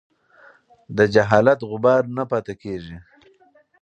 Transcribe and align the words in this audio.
د 0.97 0.99
جهالت 1.13 1.59
غبار 1.69 2.01
نه 2.17 2.23
پاتې 2.31 2.53
کېږي. 2.63 2.97